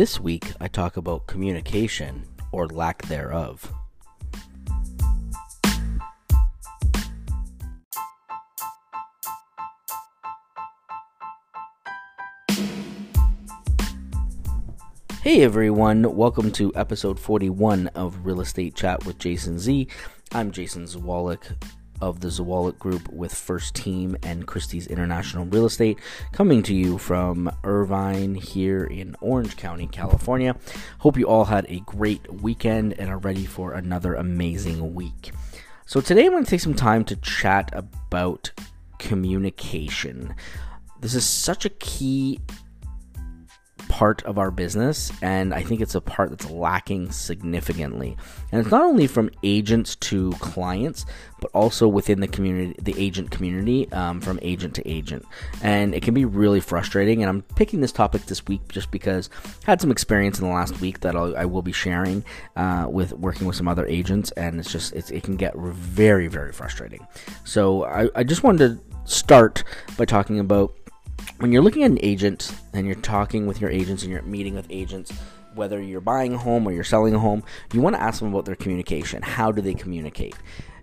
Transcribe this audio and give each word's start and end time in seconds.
This 0.00 0.18
week, 0.18 0.54
I 0.58 0.66
talk 0.66 0.96
about 0.96 1.26
communication 1.26 2.26
or 2.52 2.66
lack 2.66 3.02
thereof. 3.02 3.70
Hey 15.20 15.42
everyone, 15.42 16.16
welcome 16.16 16.50
to 16.52 16.72
episode 16.74 17.20
41 17.20 17.88
of 17.88 18.24
Real 18.24 18.40
Estate 18.40 18.74
Chat 18.74 19.04
with 19.04 19.18
Jason 19.18 19.58
Z. 19.58 19.86
I'm 20.32 20.50
Jason 20.50 20.84
Zawalik 20.84 21.62
of 22.00 22.20
the 22.20 22.28
Zawalik 22.28 22.78
Group 22.78 23.08
with 23.10 23.34
First 23.34 23.74
Team 23.74 24.16
and 24.22 24.46
Christie's 24.46 24.86
International 24.86 25.44
Real 25.44 25.66
Estate, 25.66 25.98
coming 26.32 26.62
to 26.64 26.74
you 26.74 26.98
from 26.98 27.50
Irvine 27.64 28.34
here 28.34 28.84
in 28.84 29.16
Orange 29.20 29.56
County, 29.56 29.86
California. 29.86 30.56
Hope 30.98 31.16
you 31.16 31.26
all 31.26 31.44
had 31.44 31.66
a 31.68 31.80
great 31.80 32.32
weekend 32.32 32.94
and 32.98 33.10
are 33.10 33.18
ready 33.18 33.44
for 33.44 33.72
another 33.72 34.14
amazing 34.14 34.94
week. 34.94 35.32
So, 35.86 36.00
today 36.00 36.26
I'm 36.26 36.32
going 36.32 36.44
to 36.44 36.50
take 36.50 36.60
some 36.60 36.74
time 36.74 37.04
to 37.06 37.16
chat 37.16 37.70
about 37.72 38.52
communication. 38.98 40.34
This 41.00 41.14
is 41.14 41.26
such 41.26 41.64
a 41.64 41.70
key 41.70 42.40
part 44.00 44.22
of 44.22 44.38
our 44.38 44.50
business, 44.50 45.12
and 45.20 45.52
I 45.52 45.62
think 45.62 45.82
it's 45.82 45.94
a 45.94 46.00
part 46.00 46.30
that's 46.30 46.48
lacking 46.48 47.12
significantly. 47.12 48.16
And 48.50 48.62
it's 48.62 48.70
not 48.70 48.80
only 48.80 49.06
from 49.06 49.28
agents 49.42 49.94
to 49.96 50.32
clients, 50.40 51.04
but 51.38 51.50
also 51.52 51.86
within 51.86 52.20
the 52.20 52.26
community, 52.26 52.74
the 52.80 52.94
agent 52.96 53.30
community, 53.30 53.92
um, 53.92 54.22
from 54.22 54.38
agent 54.40 54.74
to 54.76 54.88
agent. 54.88 55.26
And 55.62 55.94
it 55.94 56.02
can 56.02 56.14
be 56.14 56.24
really 56.24 56.60
frustrating. 56.60 57.22
And 57.22 57.28
I'm 57.28 57.42
picking 57.42 57.82
this 57.82 57.92
topic 57.92 58.22
this 58.24 58.46
week 58.46 58.66
just 58.68 58.90
because 58.90 59.28
I 59.66 59.72
had 59.72 59.82
some 59.82 59.90
experience 59.90 60.38
in 60.38 60.46
the 60.48 60.54
last 60.54 60.80
week 60.80 61.00
that 61.00 61.14
I'll, 61.14 61.36
I 61.36 61.44
will 61.44 61.60
be 61.60 61.72
sharing 61.72 62.24
uh, 62.56 62.86
with 62.88 63.12
working 63.12 63.46
with 63.46 63.56
some 63.56 63.68
other 63.68 63.86
agents, 63.86 64.30
and 64.30 64.58
it's 64.58 64.72
just 64.72 64.94
it's, 64.94 65.10
it 65.10 65.24
can 65.24 65.36
get 65.36 65.54
very 65.56 66.26
very 66.26 66.52
frustrating. 66.52 67.06
So 67.44 67.84
I, 67.84 68.08
I 68.14 68.24
just 68.24 68.44
wanted 68.44 68.60
to 68.66 68.80
start 69.04 69.62
by 69.98 70.06
talking 70.06 70.40
about 70.40 70.72
when 71.40 71.52
you're 71.52 71.62
looking 71.62 71.84
at 71.84 71.90
an 71.90 71.98
agent 72.02 72.54
and 72.74 72.86
you're 72.86 72.94
talking 72.96 73.46
with 73.46 73.60
your 73.62 73.70
agents 73.70 74.02
and 74.02 74.12
you're 74.12 74.22
meeting 74.22 74.54
with 74.54 74.66
agents, 74.68 75.10
whether 75.54 75.80
you're 75.80 76.02
buying 76.02 76.34
a 76.34 76.38
home 76.38 76.66
or 76.66 76.72
you're 76.72 76.84
selling 76.84 77.14
a 77.14 77.18
home, 77.18 77.42
you 77.72 77.80
want 77.80 77.96
to 77.96 78.02
ask 78.02 78.20
them 78.20 78.28
about 78.28 78.44
their 78.44 78.54
communication. 78.54 79.22
How 79.22 79.50
do 79.50 79.62
they 79.62 79.72
communicate? 79.72 80.36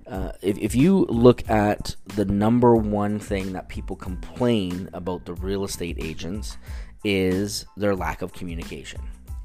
Uh, 0.08 0.31
if, 0.41 0.58
if 0.58 0.73
you 0.73 1.05
look 1.09 1.47
at 1.47 1.95
the 2.16 2.25
number 2.25 2.75
one 2.75 3.19
thing 3.19 3.53
that 3.53 3.69
people 3.69 3.95
complain 3.95 4.89
about 4.94 5.25
the 5.25 5.33
real 5.36 5.64
estate 5.64 5.97
agents 6.02 6.58
is 7.03 7.66
their 7.75 7.95
lack 7.95 8.21
of 8.21 8.33
communication 8.33 8.99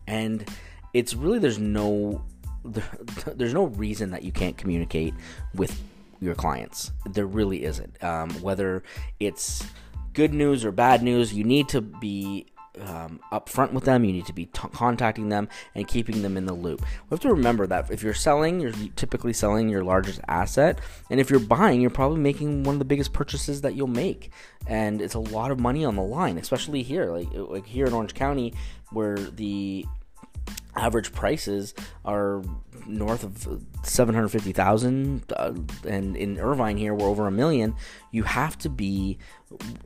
and 0.07 0.49
it's 0.95 1.15
really 1.15 1.39
there's 1.39 1.59
no 1.59 2.25
there's 3.35 3.53
no 3.53 3.65
reason 3.65 4.11
that 4.11 4.23
you 4.23 4.33
can't 4.33 4.57
communicate 4.57 5.13
with 5.55 5.83
your 6.21 6.35
clients 6.35 6.93
there 7.11 7.27
really 7.27 7.65
isn't 7.65 8.03
um, 8.03 8.31
whether 8.41 8.83
it's 9.21 9.65
good 10.13 10.35
news 10.35 10.65
or 10.65 10.73
bad 10.73 11.03
news, 11.03 11.33
you 11.33 11.45
need 11.45 11.69
to 11.71 11.81
be 11.81 12.47
um, 12.81 13.21
upfront 13.31 13.73
with 13.73 13.85
them. 13.85 14.05
You 14.05 14.13
need 14.13 14.27
to 14.27 14.33
be 14.33 14.47
t- 14.47 14.69
contacting 14.73 15.29
them 15.29 15.49
and 15.75 15.87
keeping 15.87 16.23
them 16.23 16.37
in 16.37 16.47
the 16.47 16.55
loop. 16.55 16.81
We 16.81 17.15
have 17.15 17.21
to 17.21 17.31
remember 17.31 17.67
that 17.67 17.91
if 17.91 18.03
you're 18.03 18.15
selling, 18.15 18.61
you're 18.61 18.73
typically 18.97 19.33
selling 19.33 19.69
your 19.69 19.85
largest 19.85 20.21
asset, 20.29 20.79
and 21.11 21.21
if 21.21 21.31
you're 21.31 21.41
buying, 21.41 21.81
you're 21.81 21.91
probably 21.91 22.21
making 22.21 22.65
one 22.65 22.75
of 22.75 22.79
the 22.79 22.85
biggest 22.85 23.13
purchases 23.13 23.61
that 23.63 23.75
you'll 23.75 23.87
make, 23.87 24.31
and 24.67 25.03
it's 25.03 25.15
a 25.15 25.21
lot 25.21 25.51
of 25.51 25.61
money 25.61 25.85
on 25.85 25.97
the 25.97 26.03
line, 26.03 26.39
especially 26.39 26.83
here, 26.83 27.11
like 27.11 27.29
like 27.33 27.67
here 27.67 27.87
in 27.87 27.93
Orange 27.93 28.15
County, 28.15 28.55
where 28.91 29.17
the 29.17 29.87
average 30.75 31.13
prices 31.13 31.75
are 32.05 32.43
north 32.87 33.23
of 33.25 33.63
750,000 33.85 35.23
uh, 35.37 35.53
and 35.87 36.17
in 36.17 36.39
Irvine 36.39 36.77
here 36.77 36.95
we're 36.95 37.07
over 37.07 37.27
a 37.27 37.31
million 37.31 37.75
you 38.13 38.23
have 38.23 38.57
to 38.59 38.69
be 38.69 39.19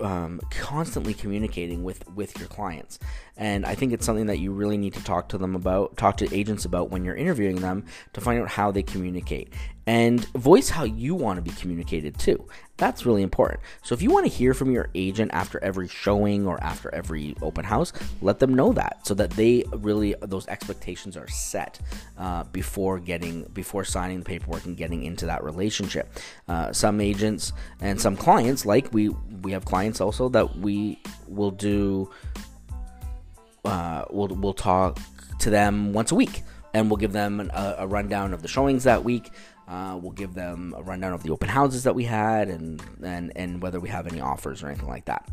um, 0.01 0.41
constantly 0.51 1.15
communicating 1.15 1.83
with 1.83 2.07
with 2.15 2.39
your 2.39 2.49
clients 2.49 2.99
and 3.37 3.65
I 3.65 3.75
think 3.75 3.93
it's 3.93 4.05
something 4.05 4.27
that 4.27 4.39
you 4.39 4.53
really 4.53 4.77
need 4.77 4.95
to 4.95 5.03
talk 5.03 5.29
to 5.31 5.39
them 5.39 5.57
about 5.57 5.97
talk 5.97 6.19
to 6.19 6.35
agents 6.35 6.65
about 6.65 6.91
when 6.91 7.05
you're 7.05 7.17
interviewing 7.17 7.57
them 7.57 7.87
to 8.13 8.21
find 8.21 8.41
out 8.41 8.49
how 8.49 8.71
they 8.71 8.83
communicate 8.83 9.53
and 9.87 10.25
voice 10.31 10.69
how 10.69 10.85
you 10.85 11.15
want 11.15 11.37
to 11.37 11.43
be 11.43 11.57
communicated 11.59 12.19
too 12.19 12.47
that's 12.77 13.07
really 13.07 13.23
important. 13.23 13.61
So 13.83 13.95
if 13.95 14.03
you 14.03 14.11
want 14.11 14.27
to 14.27 14.33
hear 14.33 14.53
from 14.53 14.71
your 14.71 14.89
agent 14.95 15.31
after 15.33 15.63
every 15.63 15.89
showing 15.89 16.47
or 16.47 16.63
after 16.63 16.95
every 16.95 17.35
open 17.41 17.65
house, 17.65 17.93
let 18.21 18.39
them 18.39 18.55
know 18.55 18.73
that 18.75 19.07
so 19.07 19.15
that 19.15 19.31
they 19.31 19.65
really 19.73 20.15
those 20.21 20.47
expectations 20.49 21.17
are 21.17 21.29
set 21.29 21.81
uh, 22.19 22.45
before 22.45 22.99
getting 22.99 23.45
before 23.55 23.85
signing 23.85 24.19
the 24.19 24.25
paperwork 24.25 24.65
and 24.67 24.77
getting 24.77 25.05
into 25.05 25.27
that 25.27 25.43
relationship. 25.43 26.09
Uh, 26.49 26.73
some 26.73 27.01
agents 27.01 27.53
and 27.81 28.01
some 28.01 28.16
clients, 28.17 28.67
like 28.67 28.93
we 28.93 29.11
we 29.43 29.53
have 29.53 29.65
clients 29.65 30.01
also 30.01 30.29
that 30.31 30.57
we 30.57 31.01
will 31.29 31.51
do. 31.51 32.11
Uh, 33.65 34.05
we'll 34.11 34.29
we'll 34.29 34.55
talk 34.55 34.99
to 35.41 35.51
them 35.51 35.93
once 35.93 36.13
a 36.13 36.15
week 36.15 36.43
and 36.77 36.91
we'll 36.91 36.97
give 36.99 37.13
them 37.13 37.51
a, 37.55 37.77
a 37.79 37.87
rundown 37.87 38.35
of 38.35 38.43
the 38.43 38.49
showings 38.49 38.85
that 38.85 39.03
week. 39.03 39.31
Uh, 39.67 39.99
we'll 40.01 40.13
give 40.13 40.35
them 40.35 40.75
a 40.77 40.83
rundown 40.83 41.13
of 41.13 41.23
the 41.23 41.31
open 41.31 41.49
houses 41.49 41.83
that 41.85 41.95
we 41.95 42.05
had 42.05 42.49
and 42.49 42.83
and 43.03 43.33
and 43.35 43.63
whether 43.63 43.81
we 43.81 43.89
have 43.89 44.07
any 44.07 44.21
offers 44.21 44.63
or 44.63 44.69
anything 44.69 44.89
like 44.89 45.05
that. 45.07 45.29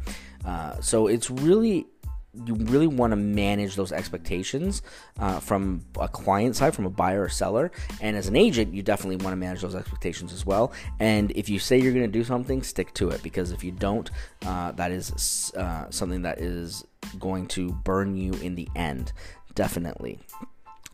Uh, 0.45 0.79
so 0.81 1.07
it's 1.07 1.29
really 1.29 1.85
you 2.33 2.55
really 2.55 2.87
want 2.87 3.11
to 3.11 3.15
manage 3.15 3.75
those 3.75 3.91
expectations 3.91 4.81
uh, 5.19 5.39
from 5.39 5.85
a 5.99 6.07
client 6.07 6.55
side, 6.55 6.73
from 6.73 6.85
a 6.85 6.89
buyer 6.89 7.23
or 7.23 7.29
seller, 7.29 7.71
and 8.01 8.17
as 8.17 8.27
an 8.27 8.35
agent, 8.35 8.73
you 8.73 8.81
definitely 8.81 9.17
want 9.17 9.33
to 9.33 9.37
manage 9.37 9.61
those 9.61 9.75
expectations 9.75 10.33
as 10.33 10.45
well. 10.45 10.73
And 10.99 11.31
if 11.31 11.47
you 11.49 11.59
say 11.59 11.79
you're 11.79 11.93
going 11.93 12.05
to 12.05 12.11
do 12.11 12.23
something, 12.23 12.63
stick 12.63 12.93
to 12.95 13.09
it 13.09 13.21
because 13.21 13.51
if 13.51 13.63
you 13.63 13.71
don't, 13.71 14.09
uh, 14.45 14.71
that 14.73 14.91
is 14.91 15.51
uh, 15.55 15.89
something 15.89 16.23
that 16.23 16.39
is 16.39 16.83
going 17.19 17.47
to 17.47 17.71
burn 17.71 18.15
you 18.15 18.33
in 18.33 18.55
the 18.55 18.67
end, 18.75 19.13
definitely. 19.53 20.19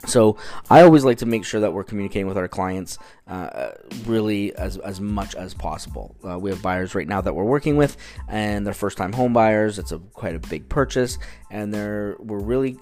So 0.06 0.38
I 0.70 0.82
always 0.82 1.04
like 1.04 1.18
to 1.20 1.26
make 1.26 1.44
sure 1.44 1.60
that 1.62 1.74
we're 1.74 1.84
communicating 1.84 2.28
with 2.28 2.38
our 2.38 2.48
clients 2.48 2.98
uh, 3.28 3.72
really 4.06 4.56
as, 4.56 4.78
as 4.78 5.02
much 5.02 5.36
as 5.36 5.54
possible. 5.54 6.16
Uh, 6.28 6.40
we 6.40 6.50
have 6.52 6.62
buyers 6.62 6.96
right 6.96 7.08
now 7.08 7.20
that 7.22 7.34
we're 7.34 7.44
working 7.44 7.76
with, 7.76 7.98
and 8.28 8.66
they're 8.66 8.74
first 8.74 8.98
time 8.98 9.12
home 9.12 9.34
buyers. 9.34 9.78
It's 9.78 9.92
a 9.92 10.00
quite 10.00 10.36
a 10.36 10.40
big 10.40 10.70
purchase, 10.70 11.18
and 11.52 11.74
they're 11.74 12.16
we're 12.20 12.40
really 12.40 12.80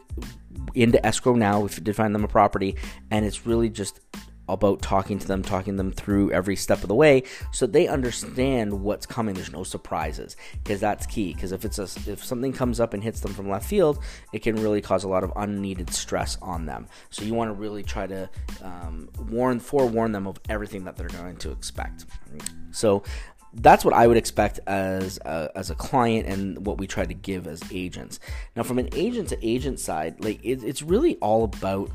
into 0.75 1.03
escrow 1.05 1.33
now. 1.33 1.59
We 1.61 1.69
did 1.69 1.95
find 1.95 2.13
them 2.13 2.23
a 2.23 2.28
property, 2.28 2.75
and 3.09 3.25
it's 3.25 3.47
really 3.47 3.69
just 3.69 3.99
about 4.50 4.81
talking 4.81 5.19
to 5.19 5.28
them, 5.28 5.44
talking 5.44 5.75
them 5.75 5.91
through 5.91 6.31
every 6.31 6.56
step 6.56 6.81
of 6.81 6.88
the 6.88 6.96
way, 6.96 7.24
so 7.52 7.66
they 7.66 7.88
understand 7.88 8.81
what's 8.81 9.06
coming. 9.06 9.35
There's 9.35 9.52
no 9.52 9.63
surprises 9.63 10.35
because 10.63 10.80
that's 10.80 11.06
key. 11.06 11.34
Because 11.34 11.52
if 11.52 11.66
it's 11.66 11.80
a, 11.80 11.88
if 12.09 12.24
something 12.24 12.53
comes 12.53 12.80
up 12.80 12.94
and 12.94 13.03
hits 13.03 13.19
them 13.19 13.34
from 13.34 13.50
left 13.50 13.68
field, 13.68 14.00
it 14.34 14.44
can 14.44 14.56
really 14.56 14.81
cause 14.81 15.03
a 15.03 15.08
lot 15.08 15.24
of 15.24 15.31
unneeded 15.35 15.90
stress 15.91 16.38
on 16.41 16.66
them. 16.66 16.88
So 17.09 17.24
you 17.24 17.34
want 17.34 17.50
to 17.50 17.53
really 17.53 17.84
try 17.84 18.08
to 18.08 18.30
um, 18.62 19.09
warn, 19.30 19.59
forewarn 19.59 20.12
them 20.12 20.28
of 20.28 20.40
everything 20.50 20.85
that 20.85 20.96
they're 20.96 21.08
going 21.09 21.38
to 21.38 21.52
expect. 21.52 22.06
So 22.72 23.03
that's 23.53 23.84
what 23.84 23.94
I 23.94 24.06
would 24.08 24.18
expect 24.18 24.59
as 24.68 25.18
a, 25.25 25.50
as 25.56 25.69
a 25.69 25.75
client 25.75 26.28
and 26.28 26.66
what 26.66 26.78
we 26.78 26.85
try 26.85 27.06
to 27.06 27.14
give 27.14 27.47
as 27.47 27.62
agents. 27.72 28.19
Now, 28.56 28.64
from 28.64 28.78
an 28.78 28.90
agent 28.94 29.29
to 29.29 29.47
agent 29.47 29.79
side, 29.79 30.24
like 30.24 30.40
it, 30.44 30.64
it's 30.64 30.81
really 30.81 31.16
all 31.18 31.44
about 31.44 31.90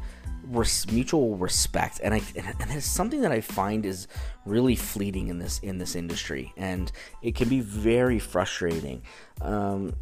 res- 0.44 0.90
mutual 0.90 1.36
respect, 1.36 2.00
and 2.02 2.14
I 2.14 2.22
and 2.36 2.70
it's 2.70 2.86
something 2.86 3.22
that 3.22 3.32
I 3.32 3.40
find 3.40 3.86
is 3.86 4.08
really 4.44 4.76
fleeting 4.76 5.28
in 5.28 5.38
this 5.38 5.58
in 5.60 5.78
this 5.78 5.94
industry, 5.94 6.52
and 6.56 6.90
it 7.22 7.34
can 7.34 7.48
be 7.48 7.60
very 7.60 8.18
frustrating. 8.18 9.02
Um, 9.40 9.94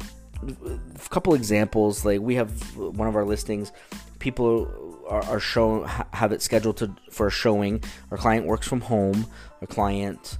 a 0.43 1.09
couple 1.09 1.33
examples, 1.33 2.03
like 2.03 2.19
we 2.19 2.35
have 2.35 2.77
one 2.77 3.07
of 3.07 3.15
our 3.15 3.25
listings, 3.25 3.71
people 4.19 5.03
are, 5.07 5.23
are 5.25 5.39
shown 5.39 5.85
have 6.13 6.31
it 6.31 6.41
scheduled 6.41 6.77
to 6.77 6.95
for 7.11 7.27
a 7.27 7.31
showing. 7.31 7.83
Our 8.09 8.17
client 8.17 8.45
works 8.45 8.67
from 8.67 8.81
home. 8.81 9.27
Our 9.61 9.67
client 9.67 10.37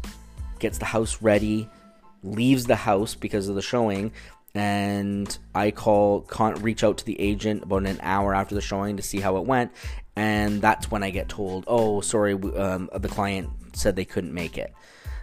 gets 0.60 0.78
the 0.78 0.86
house 0.86 1.22
ready, 1.22 1.70
leaves 2.24 2.66
the 2.66 2.76
house 2.76 3.16
because 3.16 3.48
of 3.48 3.56
the 3.56 3.62
showing, 3.62 4.12
and 4.54 5.38
I 5.56 5.72
call, 5.72 6.22
can't 6.22 6.60
reach 6.60 6.84
out 6.84 6.98
to 7.00 7.06
the 7.06 7.20
agent 7.20 7.64
about 7.64 7.86
an 7.86 8.00
hour 8.02 8.36
after 8.36 8.56
the 8.56 8.62
showing 8.62 8.98
to 8.98 9.04
see 9.04 9.20
how 9.20 9.38
it 9.38 9.46
went, 9.46 9.72
and 10.16 10.62
that's 10.62 10.92
when 10.92 11.04
I 11.04 11.10
get 11.10 11.30
told, 11.30 11.64
"Oh, 11.68 12.02
sorry, 12.02 12.34
um, 12.34 12.90
the 12.94 13.08
client 13.08 13.50
said 13.74 13.96
they 13.96 14.06
couldn't 14.06 14.34
make 14.34 14.58
it." 14.58 14.74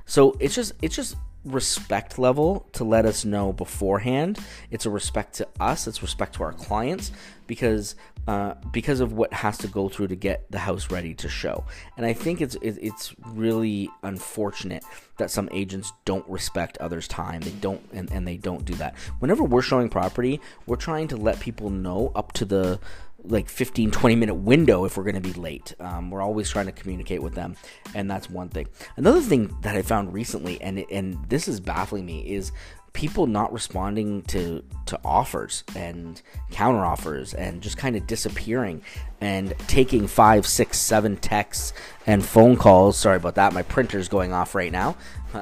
So 0.06 0.36
it's 0.40 0.54
just 0.54 0.72
it's 0.80 0.96
just 0.96 1.16
respect 1.44 2.18
level 2.18 2.66
to 2.72 2.84
let 2.84 3.04
us 3.04 3.24
know 3.24 3.52
beforehand. 3.52 4.38
It's 4.70 4.86
a 4.86 4.90
respect 4.90 5.34
to 5.34 5.48
us. 5.60 5.86
It's 5.86 6.02
respect 6.02 6.34
to 6.36 6.42
our 6.42 6.52
clients 6.52 7.12
because 7.46 7.94
uh, 8.28 8.52
because 8.72 9.00
of 9.00 9.14
what 9.14 9.32
has 9.32 9.56
to 9.56 9.66
go 9.66 9.88
through 9.88 10.06
to 10.06 10.14
get 10.14 10.44
the 10.50 10.58
house 10.58 10.90
ready 10.90 11.14
to 11.14 11.30
show. 11.30 11.64
And 11.96 12.04
I 12.04 12.12
think 12.12 12.42
it's 12.42 12.58
it's 12.60 13.14
really 13.24 13.88
unfortunate 14.02 14.84
that 15.16 15.30
some 15.30 15.48
agents 15.50 15.94
don't 16.04 16.28
respect 16.28 16.76
others' 16.76 17.08
time. 17.08 17.40
They 17.40 17.52
don't 17.52 17.80
and, 17.90 18.12
and 18.12 18.28
they 18.28 18.36
don't 18.36 18.66
do 18.66 18.74
that. 18.74 18.96
Whenever 19.20 19.44
we're 19.44 19.62
showing 19.62 19.88
property, 19.88 20.42
we're 20.66 20.76
trying 20.76 21.08
to 21.08 21.16
let 21.16 21.40
people 21.40 21.70
know 21.70 22.12
up 22.14 22.32
to 22.34 22.44
the 22.44 22.78
like 23.24 23.48
15 23.48 23.90
20 23.90 24.14
minute 24.14 24.34
window 24.34 24.84
if 24.84 24.96
we're 24.96 25.02
going 25.02 25.20
to 25.20 25.20
be 25.20 25.32
late 25.32 25.74
um, 25.80 26.08
we're 26.08 26.22
always 26.22 26.48
trying 26.48 26.66
to 26.66 26.72
communicate 26.72 27.20
with 27.20 27.34
them 27.34 27.56
and 27.92 28.08
that's 28.08 28.30
one 28.30 28.48
thing 28.48 28.68
another 28.96 29.20
thing 29.20 29.52
that 29.62 29.74
i 29.74 29.82
found 29.82 30.14
recently 30.14 30.60
and 30.62 30.78
and 30.88 31.18
this 31.28 31.48
is 31.48 31.58
baffling 31.58 32.06
me 32.06 32.20
is 32.20 32.52
people 32.92 33.26
not 33.26 33.52
responding 33.52 34.22
to 34.22 34.62
to 34.86 34.98
offers 35.04 35.64
and 35.76 36.20
counter 36.50 36.84
offers 36.84 37.34
and 37.34 37.60
just 37.60 37.76
kind 37.76 37.96
of 37.96 38.06
disappearing 38.06 38.82
and 39.20 39.54
taking 39.66 40.06
five 40.06 40.46
six 40.46 40.78
seven 40.78 41.16
texts 41.16 41.72
and 42.06 42.24
phone 42.24 42.56
calls. 42.56 42.96
Sorry 42.96 43.16
about 43.16 43.36
that. 43.36 43.52
My 43.52 43.62
printer's 43.62 44.08
going 44.08 44.32
off 44.32 44.54
right 44.54 44.72
now. 44.72 44.96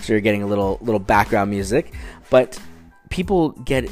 So 0.00 0.14
you're 0.14 0.20
getting 0.20 0.42
a 0.42 0.46
little 0.46 0.78
little 0.80 0.98
background 0.98 1.50
music. 1.50 1.92
But 2.30 2.58
people 3.10 3.50
get 3.50 3.90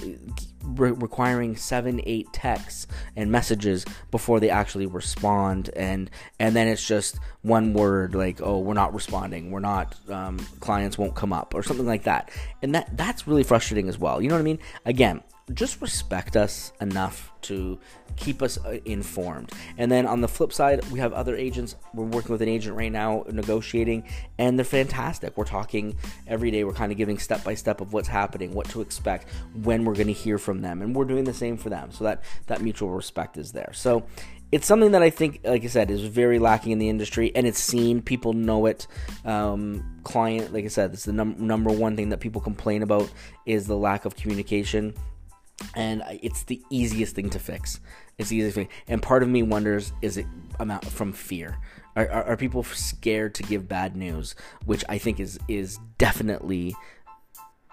re- 0.65 0.93
requiring 0.93 1.57
seven, 1.57 2.01
eight 2.05 2.33
texts 2.33 2.87
and 3.17 3.31
messages 3.31 3.85
before 4.11 4.41
they 4.41 4.51
actually 4.51 4.87
respond, 4.87 5.71
and 5.75 6.11
and 6.39 6.55
then 6.55 6.69
it's 6.69 6.87
just 6.87 7.19
one 7.43 7.73
word 7.73 8.15
like, 8.15 8.41
"Oh, 8.43 8.59
we're 8.59 8.75
not 8.75 8.95
responding. 8.95 9.51
We're 9.51 9.61
not. 9.61 9.97
Um, 10.09 10.39
clients 10.61 10.99
won't 10.99 11.15
come 11.15 11.33
up," 11.33 11.55
or 11.55 11.63
something 11.63 11.87
like 11.87 12.05
that, 12.05 12.31
and 12.63 12.75
that 12.75 12.97
that's 12.97 13.27
really 13.27 13.43
frustrating 13.43 13.89
as 13.89 13.99
well. 13.99 14.21
You 14.21 14.29
know 14.29 14.35
what 14.35 14.41
I 14.41 14.45
mean? 14.45 14.59
Again, 14.85 15.23
just 15.55 15.81
respect 15.81 16.37
us 16.37 16.73
enough 16.81 17.33
to 17.43 17.79
keep 18.17 18.43
us 18.43 18.59
uh, 18.65 18.79
informed. 18.85 19.51
And 19.79 19.91
then 19.91 20.07
on 20.07 20.21
the 20.21 20.29
flip 20.29 20.53
side, 20.53 20.85
we 20.91 20.99
have 21.01 21.13
other 21.13 21.37
agents. 21.37 21.77
We're 21.95 22.05
working 22.05 22.33
with 22.33 22.43
an 22.43 22.49
agent 22.49 22.77
right 22.77 22.93
now 22.93 23.25
negotiating, 23.31 24.05
and 24.39 24.59
they're 24.59 24.65
fantastic. 24.65 25.37
We're 25.37 25.45
talking 25.45 25.97
every 26.27 26.51
day. 26.51 26.65
We're 26.65 26.73
kind 26.73 26.93
of 26.93 26.99
giving 26.99 27.19
step 27.19 27.45
by 27.45 27.55
step 27.55 27.81
of 27.81 27.93
what's 27.93 28.09
happening, 28.09 28.53
what 28.53 28.69
to 28.71 28.81
expect, 28.81 29.29
when 29.63 29.85
we're 29.85 29.95
going 29.95 30.07
to 30.09 30.13
hear 30.13 30.39
from 30.39 30.61
them, 30.61 30.83
and 30.83 30.95
we're 30.95 31.05
doing 31.05 31.25
the 31.25 31.35
same 31.35 31.57
for 31.57 31.71
them. 31.71 31.91
So 31.93 32.05
that 32.05 32.23
that 32.47 32.61
mutual 32.61 32.91
respect 32.91 33.37
is 33.37 33.53
there. 33.53 33.73
So 33.73 34.07
it's 34.53 34.67
something 34.67 34.91
that 34.93 35.03
I 35.03 35.11
think, 35.11 35.41
like 35.45 35.63
I 35.63 35.69
said, 35.69 35.91
is 35.91 36.03
very 36.03 36.41
lacking 36.41 36.73
in 36.73 36.79
the 36.79 36.89
industry, 36.89 37.31
and 37.35 37.47
it's 37.47 37.61
seen. 37.61 38.03
People 38.03 38.33
know 38.33 38.67
it. 38.67 38.87
Um, 39.25 40.01
client, 40.03 40.53
like 40.53 40.65
I 40.65 40.69
said, 40.69 40.93
it's 40.93 41.05
the 41.05 41.13
num- 41.13 41.37
number 41.39 41.71
one 41.71 41.97
thing 41.97 42.09
that 42.09 42.19
people 42.19 42.41
complain 42.41 42.83
about 42.83 43.11
is 43.47 43.67
the 43.67 43.77
lack 43.77 44.05
of 44.05 44.17
communication 44.17 44.95
and 45.75 46.03
it's 46.23 46.45
the 46.45 46.63
easiest 46.71 47.15
thing 47.15 47.31
to 47.31 47.39
fix. 47.39 47.81
It's 48.19 48.31
the 48.31 48.37
easiest 48.37 48.55
thing. 48.57 48.69
And 48.89 49.03
part 49.03 49.23
of 49.23 49.29
me 49.29 49.43
wonders: 49.43 49.93
is 50.03 50.17
it 50.17 50.27
amount 50.59 50.87
from 50.87 51.13
fear? 51.13 51.59
Are, 51.97 52.09
are, 52.09 52.25
are, 52.25 52.37
people 52.37 52.63
scared 52.63 53.35
to 53.37 53.43
give 53.43 53.69
bad 53.69 53.97
news? 53.97 54.35
Which 54.65 54.85
I 54.89 54.99
think 54.99 55.19
is 55.21 55.39
is 55.49 55.79
definitely 55.99 56.75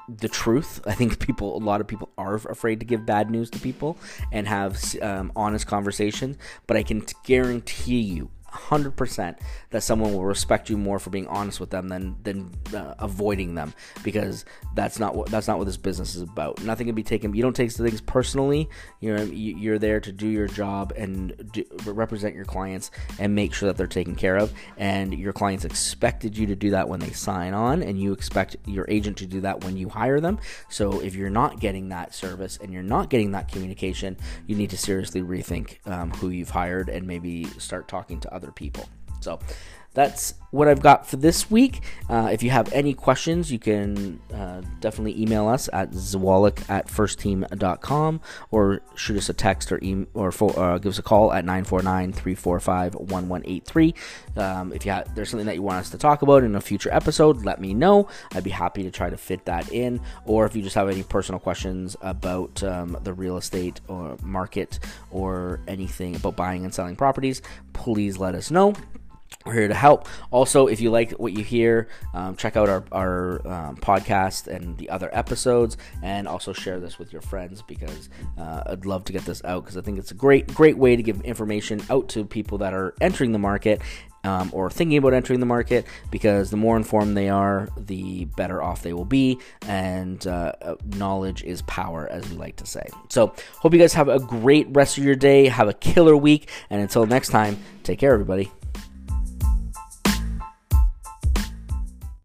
the 0.07 0.29
truth. 0.29 0.81
I 0.85 0.93
think 0.93 1.19
people, 1.19 1.57
a 1.57 1.59
lot 1.59 1.81
of 1.81 1.87
people 1.87 2.09
are 2.17 2.35
afraid 2.35 2.79
to 2.79 2.85
give 2.85 3.05
bad 3.05 3.29
news 3.29 3.49
to 3.51 3.59
people 3.59 3.97
and 4.31 4.47
have 4.47 4.81
um, 5.01 5.31
honest 5.35 5.67
conversations. 5.67 6.37
But 6.65 6.77
I 6.77 6.83
can 6.83 7.03
guarantee 7.23 7.99
you, 7.99 8.29
100% 8.53 9.37
that 9.71 9.83
someone 9.83 10.13
will 10.13 10.23
respect 10.23 10.69
you 10.69 10.77
more 10.77 10.99
for 10.99 11.09
being 11.09 11.27
honest 11.27 11.59
with 11.59 11.69
them 11.69 11.89
than 11.89 12.15
than 12.23 12.51
uh, 12.73 12.95
avoiding 12.99 13.55
them 13.55 13.73
because 14.03 14.45
that's 14.73 14.99
not 14.99 15.15
what 15.15 15.29
that's 15.29 15.47
not 15.47 15.57
what 15.57 15.65
this 15.65 15.77
business 15.77 16.15
is 16.15 16.21
about. 16.21 16.61
Nothing 16.63 16.87
can 16.87 16.95
be 16.95 17.03
taken. 17.03 17.33
You 17.33 17.41
don't 17.41 17.55
take 17.55 17.71
things 17.71 18.01
personally. 18.01 18.69
You're 18.99 19.23
you're 19.23 19.79
there 19.79 19.99
to 19.99 20.11
do 20.11 20.27
your 20.27 20.47
job 20.47 20.93
and 20.95 21.51
do, 21.51 21.63
represent 21.85 22.35
your 22.35 22.45
clients 22.45 22.91
and 23.19 23.35
make 23.35 23.53
sure 23.53 23.67
that 23.67 23.77
they're 23.77 23.87
taken 23.87 24.15
care 24.15 24.37
of. 24.37 24.53
And 24.77 25.13
your 25.13 25.33
clients 25.33 25.65
expected 25.65 26.37
you 26.37 26.47
to 26.47 26.55
do 26.55 26.71
that 26.71 26.87
when 26.87 26.99
they 26.99 27.11
sign 27.11 27.53
on, 27.53 27.83
and 27.83 27.99
you 28.01 28.13
expect 28.13 28.55
your 28.65 28.85
agent 28.87 29.17
to 29.17 29.25
do 29.25 29.41
that 29.41 29.63
when 29.63 29.77
you 29.77 29.89
hire 29.89 30.19
them. 30.19 30.39
So 30.69 30.99
if 31.01 31.15
you're 31.15 31.29
not 31.29 31.59
getting 31.59 31.89
that 31.89 32.13
service 32.13 32.57
and 32.61 32.71
you're 32.71 32.83
not 32.83 33.09
getting 33.09 33.31
that 33.31 33.51
communication, 33.51 34.17
you 34.45 34.55
need 34.55 34.69
to 34.69 34.77
seriously 34.77 35.21
rethink 35.21 35.85
um, 35.87 36.11
who 36.11 36.29
you've 36.29 36.49
hired 36.49 36.89
and 36.89 37.05
maybe 37.05 37.45
start 37.59 37.87
talking 37.87 38.19
to 38.21 38.33
other 38.37 38.51
people. 38.51 38.87
So 39.19 39.39
that's 39.97 40.35
what 40.51 40.67
I've 40.67 40.83
got 40.83 41.07
for 41.07 41.15
this 41.15 41.49
week. 41.49 41.81
Uh, 42.07 42.29
if 42.31 42.43
you 42.43 42.51
have 42.51 42.71
any 42.71 42.93
questions, 42.93 43.51
you 43.51 43.57
can 43.57 44.19
uh, 44.31 44.61
definitely 44.79 45.19
email 45.19 45.47
us 45.47 45.67
at 45.73 45.89
zwalik 45.89 46.69
at 46.69 46.87
firstteam.com 46.87 48.21
or 48.51 48.81
shoot 48.93 49.17
us 49.17 49.27
a 49.27 49.33
text 49.33 49.71
or 49.71 49.83
e- 49.83 50.05
or 50.13 50.31
for, 50.31 50.57
uh, 50.59 50.77
give 50.77 50.91
us 50.91 50.99
a 50.99 51.01
call 51.01 51.33
at 51.33 51.43
949-345-1183. 51.45 53.95
Um, 54.37 54.71
if 54.71 54.85
you 54.85 54.91
have, 54.91 55.15
there's 55.15 55.31
something 55.31 55.47
that 55.47 55.55
you 55.55 55.63
want 55.63 55.79
us 55.79 55.89
to 55.89 55.97
talk 55.97 56.21
about 56.21 56.43
in 56.43 56.53
a 56.53 56.61
future 56.61 56.93
episode, 56.93 57.43
let 57.43 57.59
me 57.59 57.73
know. 57.73 58.07
I'd 58.35 58.43
be 58.43 58.51
happy 58.51 58.83
to 58.83 58.91
try 58.91 59.09
to 59.09 59.17
fit 59.17 59.45
that 59.45 59.73
in. 59.73 59.99
Or 60.25 60.45
if 60.45 60.55
you 60.55 60.61
just 60.61 60.75
have 60.75 60.89
any 60.89 61.01
personal 61.01 61.39
questions 61.39 61.97
about 62.01 62.61
um, 62.61 62.99
the 63.01 63.13
real 63.13 63.37
estate 63.37 63.81
or 63.87 64.15
market 64.21 64.77
or 65.09 65.59
anything 65.67 66.15
about 66.15 66.35
buying 66.35 66.65
and 66.65 66.71
selling 66.71 66.95
properties, 66.95 67.41
please 67.73 68.19
let 68.19 68.35
us 68.35 68.51
know. 68.51 68.75
We're 69.45 69.53
here 69.53 69.67
to 69.69 69.73
help. 69.73 70.07
Also, 70.29 70.67
if 70.67 70.81
you 70.81 70.91
like 70.91 71.11
what 71.11 71.31
you 71.31 71.43
hear, 71.43 71.87
um, 72.13 72.35
check 72.35 72.57
out 72.57 72.67
our, 72.67 72.83
our 72.91 73.47
um, 73.47 73.77
podcast 73.77 74.47
and 74.47 74.77
the 74.77 74.89
other 74.89 75.09
episodes, 75.13 75.77
and 76.03 76.27
also 76.27 76.51
share 76.51 76.79
this 76.79 76.99
with 76.99 77.13
your 77.13 77.21
friends 77.21 77.61
because 77.61 78.09
uh, 78.37 78.63
I'd 78.65 78.85
love 78.85 79.05
to 79.05 79.13
get 79.13 79.23
this 79.23 79.41
out 79.45 79.63
because 79.63 79.77
I 79.77 79.81
think 79.81 79.99
it's 79.99 80.11
a 80.11 80.15
great, 80.15 80.53
great 80.53 80.77
way 80.77 80.95
to 80.95 81.03
give 81.03 81.21
information 81.21 81.81
out 81.89 82.09
to 82.09 82.25
people 82.25 82.57
that 82.59 82.73
are 82.73 82.93
entering 82.99 83.31
the 83.31 83.39
market 83.39 83.81
um, 84.25 84.49
or 84.51 84.69
thinking 84.69 84.97
about 84.97 85.13
entering 85.13 85.39
the 85.39 85.45
market 85.45 85.85
because 86.11 86.49
the 86.49 86.57
more 86.57 86.75
informed 86.75 87.15
they 87.15 87.29
are, 87.29 87.69
the 87.77 88.25
better 88.25 88.61
off 88.61 88.81
they 88.81 88.93
will 88.93 89.05
be. 89.05 89.39
And 89.67 90.25
uh, 90.27 90.53
uh 90.61 90.75
knowledge 90.95 91.43
is 91.43 91.61
power, 91.63 92.07
as 92.11 92.29
we 92.29 92.35
like 92.35 92.57
to 92.57 92.65
say. 92.65 92.87
So, 93.09 93.33
hope 93.59 93.73
you 93.73 93.79
guys 93.79 93.93
have 93.93 94.09
a 94.09 94.19
great 94.19 94.67
rest 94.71 94.97
of 94.97 95.05
your 95.05 95.15
day. 95.15 95.47
Have 95.47 95.69
a 95.69 95.73
killer 95.73 96.17
week. 96.17 96.49
And 96.69 96.81
until 96.81 97.05
next 97.05 97.29
time, 97.29 97.57
take 97.83 97.99
care, 97.99 98.11
everybody. 98.11 98.51